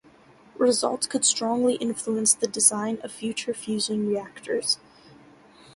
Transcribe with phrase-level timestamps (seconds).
[0.57, 4.79] Results could strongly influence the design of future fusion reactors.